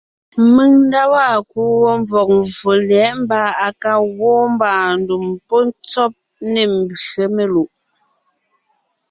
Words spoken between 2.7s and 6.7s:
lyɛ̌ʼ mbà à ka gwoon mbàandùm pɔ́ ntsɔ́b ne